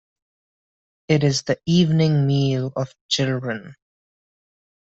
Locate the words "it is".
1.09-1.43